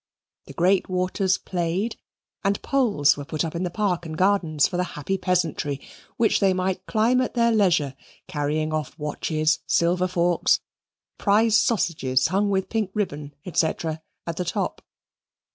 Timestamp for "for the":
4.67-4.83